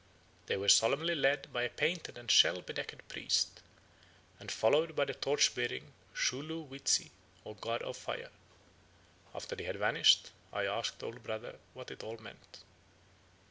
[0.47, 3.61] They were solemnly led by a painted and shell bedecked priest,
[4.39, 7.11] and followed by the torch bearing Shu lu wit si
[7.43, 8.31] or God of Fire.
[9.35, 12.63] After they had vanished, I asked old brother what it all meant.